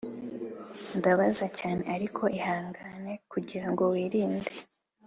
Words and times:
ndabaza 0.97 1.45
cyane. 1.59 1.81
ariko 1.95 2.23
ihangane, 2.37 3.11
kugirango 3.31 3.81
wirinde 3.93 4.51